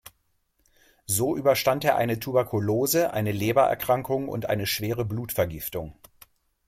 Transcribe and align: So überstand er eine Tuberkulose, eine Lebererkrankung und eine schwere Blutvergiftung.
So 1.05 1.35
überstand 1.37 1.83
er 1.83 1.95
eine 1.95 2.19
Tuberkulose, 2.19 3.13
eine 3.13 3.31
Lebererkrankung 3.31 4.29
und 4.29 4.47
eine 4.47 4.65
schwere 4.65 5.05
Blutvergiftung. 5.05 5.93